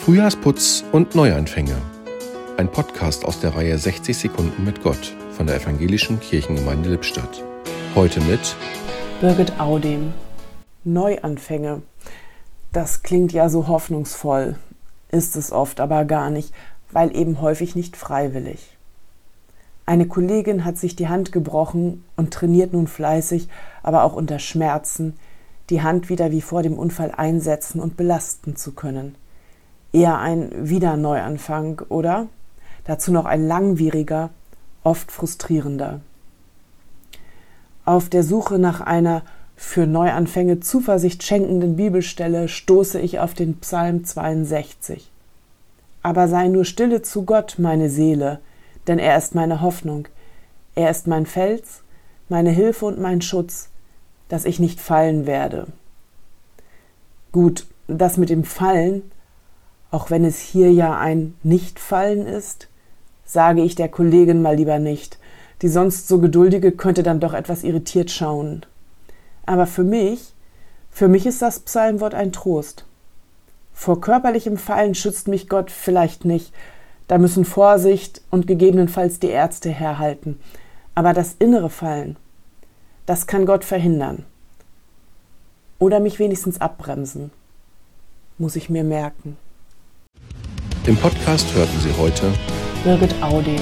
[0.00, 1.76] Frühjahrsputz und Neuanfänge.
[2.56, 7.44] Ein Podcast aus der Reihe 60 Sekunden mit Gott von der Evangelischen Kirchengemeinde Lippstadt.
[7.94, 8.56] Heute mit
[9.20, 10.14] Birgit Audem.
[10.84, 11.82] Neuanfänge.
[12.72, 14.56] Das klingt ja so hoffnungsvoll,
[15.10, 16.54] ist es oft aber gar nicht,
[16.90, 18.78] weil eben häufig nicht freiwillig.
[19.84, 23.48] Eine Kollegin hat sich die Hand gebrochen und trainiert nun fleißig,
[23.82, 25.18] aber auch unter Schmerzen,
[25.68, 29.14] die Hand wieder wie vor dem Unfall einsetzen und belasten zu können.
[29.92, 32.28] Eher ein Wiederneuanfang, oder?
[32.84, 34.30] Dazu noch ein langwieriger,
[34.84, 36.00] oft frustrierender.
[37.84, 39.22] Auf der Suche nach einer
[39.56, 45.10] für Neuanfänge Zuversicht schenkenden Bibelstelle stoße ich auf den Psalm 62.
[46.02, 48.40] Aber sei nur stille zu Gott, meine Seele,
[48.86, 50.08] denn er ist meine Hoffnung.
[50.74, 51.82] Er ist mein Fels,
[52.28, 53.68] meine Hilfe und mein Schutz,
[54.28, 55.66] dass ich nicht fallen werde.
[57.32, 59.02] Gut, das mit dem Fallen,
[59.90, 62.68] auch wenn es hier ja ein Nichtfallen ist,
[63.24, 65.18] sage ich der Kollegin mal lieber nicht.
[65.62, 68.64] Die sonst so geduldige könnte dann doch etwas irritiert schauen.
[69.46, 70.32] Aber für mich,
[70.90, 72.86] für mich ist das Psalmwort ein Trost.
[73.72, 76.52] Vor körperlichem Fallen schützt mich Gott vielleicht nicht,
[77.08, 80.38] da müssen Vorsicht und gegebenenfalls die Ärzte herhalten.
[80.94, 82.16] Aber das innere Fallen,
[83.06, 84.24] das kann Gott verhindern.
[85.80, 87.32] Oder mich wenigstens abbremsen.
[88.38, 89.36] Muss ich mir merken.
[90.86, 92.32] Im Podcast hörten Sie heute
[92.84, 93.60] Birgit Audem